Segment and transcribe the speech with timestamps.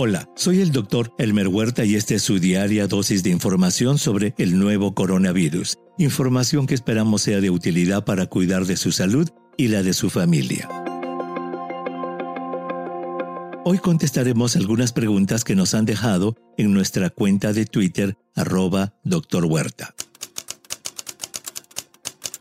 [0.00, 4.32] Hola, soy el doctor Elmer Huerta y esta es su diaria dosis de información sobre
[4.38, 5.76] el nuevo coronavirus.
[5.98, 10.08] Información que esperamos sea de utilidad para cuidar de su salud y la de su
[10.08, 10.68] familia.
[13.64, 19.46] Hoy contestaremos algunas preguntas que nos han dejado en nuestra cuenta de Twitter arroba doctor
[19.46, 19.96] Huerta.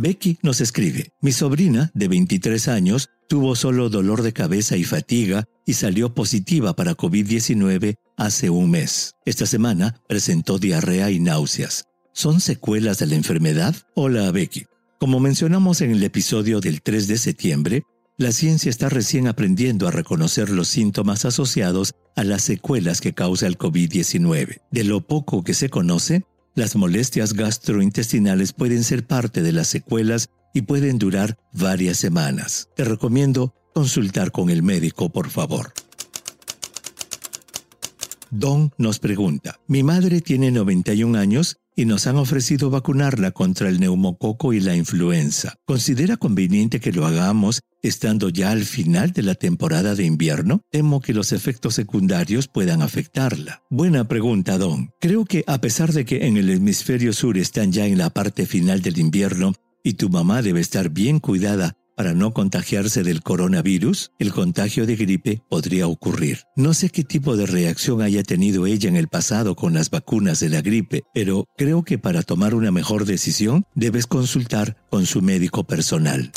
[0.00, 5.44] Becky nos escribe, mi sobrina de 23 años tuvo solo dolor de cabeza y fatiga
[5.64, 9.14] y salió positiva para COVID-19 hace un mes.
[9.24, 11.84] Esta semana presentó diarrea y náuseas.
[12.12, 13.76] ¿Son secuelas de la enfermedad?
[13.94, 14.66] Hola Becky.
[14.98, 17.84] Como mencionamos en el episodio del 3 de septiembre,
[18.18, 23.46] la ciencia está recién aprendiendo a reconocer los síntomas asociados a las secuelas que causa
[23.46, 24.60] el COVID-19.
[24.72, 26.24] De lo poco que se conoce,
[26.56, 32.68] las molestias gastrointestinales pueden ser parte de las secuelas y pueden durar varias semanas.
[32.76, 35.72] Te recomiendo consultar con el médico, por favor.
[38.30, 43.80] Don nos pregunta, mi madre tiene 91 años y nos han ofrecido vacunarla contra el
[43.80, 45.54] neumococo y la influenza.
[45.64, 50.62] ¿Considera conveniente que lo hagamos estando ya al final de la temporada de invierno?
[50.70, 53.62] Temo que los efectos secundarios puedan afectarla.
[53.70, 54.92] Buena pregunta, Don.
[55.00, 58.46] Creo que a pesar de que en el hemisferio sur están ya en la parte
[58.46, 64.12] final del invierno y tu mamá debe estar bien cuidada para no contagiarse del coronavirus,
[64.18, 66.44] el contagio de gripe podría ocurrir.
[66.56, 70.40] No sé qué tipo de reacción haya tenido ella en el pasado con las vacunas
[70.40, 75.20] de la gripe, pero creo que para tomar una mejor decisión debes consultar con su
[75.20, 76.32] médico personal.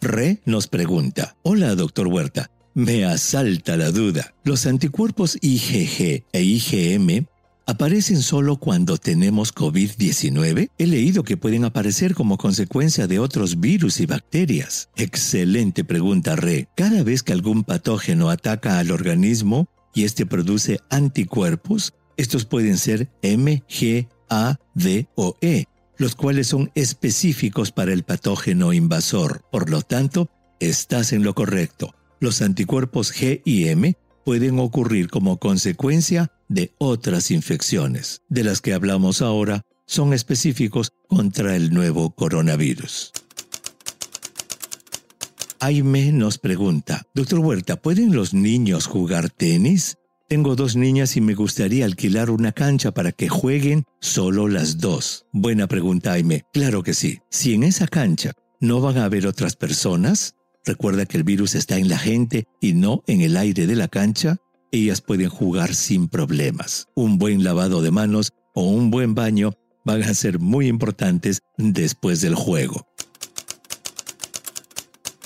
[0.00, 4.34] Re nos pregunta, Hola, doctor Huerta, me asalta la duda.
[4.42, 7.26] ¿Los anticuerpos IgG e IgM
[7.66, 10.70] aparecen solo cuando tenemos COVID-19?
[10.78, 14.88] He leído que pueden aparecer como consecuencia de otros virus y bacterias.
[14.96, 16.68] Excelente pregunta, Re.
[16.74, 23.10] Cada vez que algún patógeno ataca al organismo y este produce anticuerpos, estos pueden ser
[23.22, 25.66] M, G, A, D o E,
[25.96, 29.42] los cuales son específicos para el patógeno invasor.
[29.50, 31.94] Por lo tanto, estás en lo correcto.
[32.20, 38.22] Los anticuerpos G y M pueden ocurrir como consecuencia de otras infecciones.
[38.28, 43.12] De las que hablamos ahora son específicos contra el nuevo coronavirus.
[45.60, 49.96] Aime nos pregunta, Doctor Huerta, ¿pueden los niños jugar tenis?
[50.28, 55.26] Tengo dos niñas y me gustaría alquilar una cancha para que jueguen solo las dos.
[55.30, 56.44] Buena pregunta, Aime.
[56.52, 57.20] Claro que sí.
[57.28, 60.34] Si en esa cancha no van a haber otras personas,
[60.64, 63.88] recuerda que el virus está en la gente y no en el aire de la
[63.88, 64.38] cancha,
[64.72, 66.88] ellas pueden jugar sin problemas.
[66.96, 69.52] Un buen lavado de manos o un buen baño
[69.84, 72.86] van a ser muy importantes después del juego.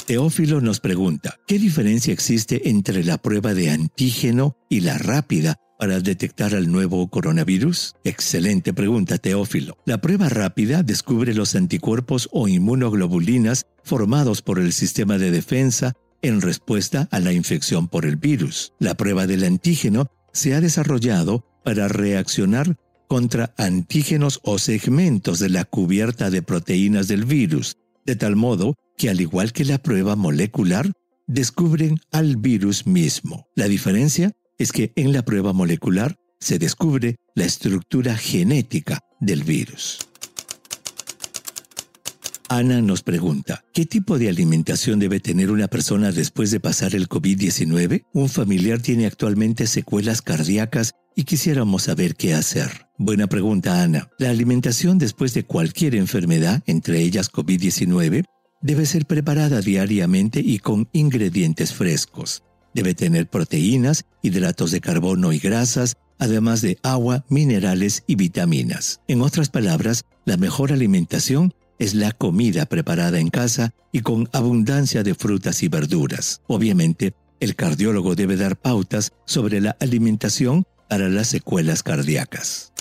[0.07, 5.99] Teófilo nos pregunta, ¿qué diferencia existe entre la prueba de antígeno y la rápida para
[5.99, 7.95] detectar al nuevo coronavirus?
[8.05, 9.77] Excelente pregunta, Teófilo.
[9.85, 15.95] La prueba rápida descubre los anticuerpos o inmunoglobulinas formados por el sistema de defensa
[16.27, 18.73] en respuesta a la infección por el virus.
[18.79, 22.77] La prueba del antígeno se ha desarrollado para reaccionar
[23.09, 29.11] contra antígenos o segmentos de la cubierta de proteínas del virus, de tal modo que
[29.11, 30.93] al igual que la prueba molecular,
[31.27, 33.47] descubren al virus mismo.
[33.55, 39.99] La diferencia es que en la prueba molecular se descubre la estructura genética del virus.
[42.57, 47.07] Ana nos pregunta, ¿qué tipo de alimentación debe tener una persona después de pasar el
[47.07, 48.07] COVID-19?
[48.15, 52.87] Un familiar tiene actualmente secuelas cardíacas y quisiéramos saber qué hacer.
[52.97, 54.09] Buena pregunta, Ana.
[54.19, 58.25] La alimentación después de cualquier enfermedad, entre ellas COVID-19,
[58.63, 62.43] debe ser preparada diariamente y con ingredientes frescos.
[62.73, 69.03] Debe tener proteínas, hidratos de carbono y grasas, además de agua, minerales y vitaminas.
[69.09, 75.03] En otras palabras, la mejor alimentación es la comida preparada en casa y con abundancia
[75.03, 76.41] de frutas y verduras.
[76.47, 82.73] Obviamente, el cardiólogo debe dar pautas sobre la alimentación para las secuelas cardíacas.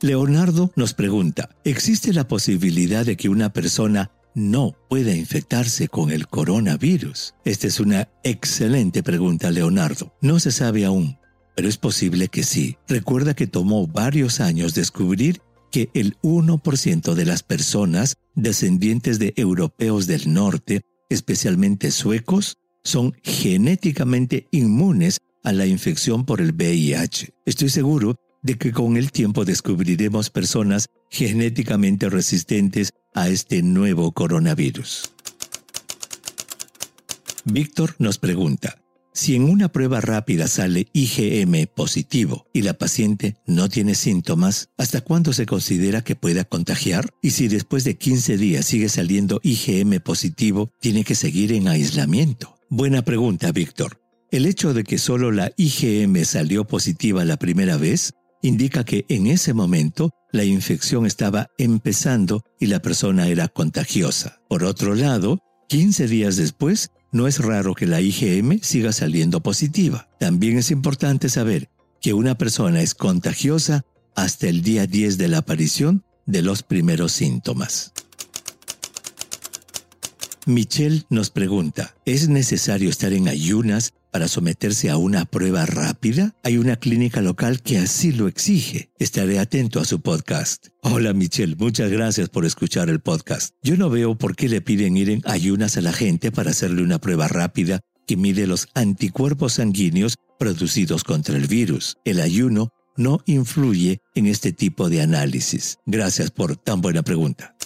[0.00, 6.26] Leonardo nos pregunta, ¿existe la posibilidad de que una persona no pueda infectarse con el
[6.26, 7.34] coronavirus?
[7.44, 10.14] Esta es una excelente pregunta, Leonardo.
[10.20, 11.16] No se sabe aún,
[11.56, 12.76] pero es posible que sí.
[12.86, 15.40] Recuerda que tomó varios años descubrir
[15.74, 24.46] que el 1% de las personas descendientes de europeos del norte, especialmente suecos, son genéticamente
[24.52, 27.34] inmunes a la infección por el VIH.
[27.44, 35.10] Estoy seguro de que con el tiempo descubriremos personas genéticamente resistentes a este nuevo coronavirus.
[37.46, 38.80] Víctor nos pregunta,
[39.14, 45.02] si en una prueba rápida sale IgM positivo y la paciente no tiene síntomas, ¿hasta
[45.02, 47.08] cuándo se considera que pueda contagiar?
[47.22, 52.58] Y si después de 15 días sigue saliendo IgM positivo, ¿tiene que seguir en aislamiento?
[52.68, 54.00] Buena pregunta, Víctor.
[54.32, 59.28] El hecho de que solo la IgM salió positiva la primera vez indica que en
[59.28, 64.40] ese momento la infección estaba empezando y la persona era contagiosa.
[64.48, 65.38] Por otro lado,
[65.68, 70.08] 15 días después, no es raro que la IgM siga saliendo positiva.
[70.18, 71.70] También es importante saber
[72.00, 73.84] que una persona es contagiosa
[74.16, 77.92] hasta el día 10 de la aparición de los primeros síntomas.
[80.44, 86.36] Michelle nos pregunta, ¿es necesario estar en ayunas para someterse a una prueba rápida?
[86.44, 88.92] Hay una clínica local que así lo exige.
[89.00, 90.68] Estaré atento a su podcast.
[90.82, 93.56] Hola Michelle, muchas gracias por escuchar el podcast.
[93.64, 96.84] Yo no veo por qué le piden ir en ayunas a la gente para hacerle
[96.84, 101.96] una prueba rápida que mide los anticuerpos sanguíneos producidos contra el virus.
[102.04, 105.78] El ayuno no influye en este tipo de análisis.
[105.86, 107.56] Gracias por tan buena pregunta.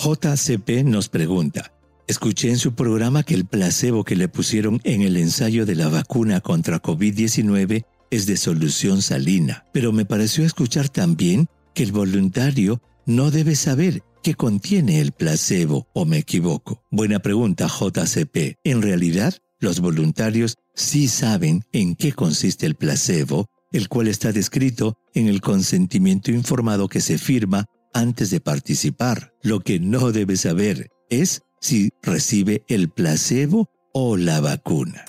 [0.01, 1.73] JCP nos pregunta,
[2.07, 5.89] escuché en su programa que el placebo que le pusieron en el ensayo de la
[5.89, 12.81] vacuna contra COVID-19 es de solución salina, pero me pareció escuchar también que el voluntario
[13.07, 16.83] no debe saber qué contiene el placebo, o me equivoco.
[16.91, 18.59] Buena pregunta, JCP.
[18.65, 24.97] En realidad, los voluntarios sí saben en qué consiste el placebo, el cual está descrito
[25.15, 29.33] en el consentimiento informado que se firma antes de participar.
[29.43, 35.05] Lo que no debe saber es si recibe el placebo o la vacuna.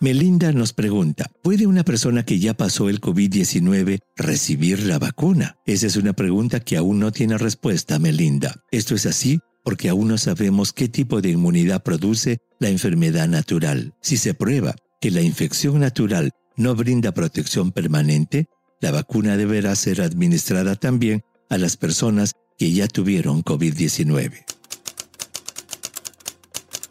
[0.00, 5.58] Melinda nos pregunta, ¿puede una persona que ya pasó el COVID-19 recibir la vacuna?
[5.64, 8.52] Esa es una pregunta que aún no tiene respuesta, Melinda.
[8.72, 13.94] Esto es así porque aún no sabemos qué tipo de inmunidad produce la enfermedad natural.
[14.00, 18.46] Si se prueba que la infección natural no brinda protección permanente,
[18.80, 24.44] la vacuna deberá ser administrada también a las personas que ya tuvieron COVID-19.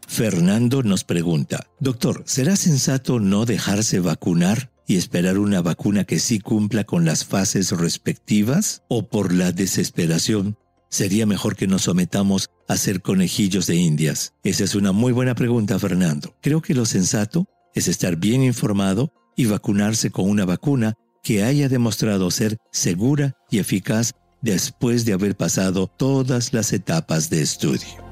[0.08, 6.40] Fernando nos pregunta, Doctor, ¿será sensato no dejarse vacunar y esperar una vacuna que sí
[6.40, 8.84] cumpla con las fases respectivas?
[8.90, 10.58] ¿O por la desesperación
[10.92, 14.34] sería mejor que nos sometamos a ser conejillos de indias?
[14.44, 16.36] Esa es una muy buena pregunta, Fernando.
[16.42, 20.94] Creo que lo sensato es estar bien informado y vacunarse con una vacuna
[21.24, 27.42] que haya demostrado ser segura y eficaz después de haber pasado todas las etapas de
[27.42, 28.12] estudio.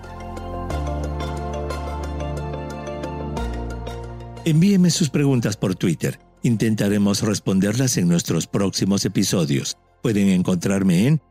[4.45, 6.19] Envíeme sus preguntas por Twitter.
[6.43, 9.77] Intentaremos responderlas en nuestros próximos episodios.
[10.01, 11.21] Pueden encontrarme en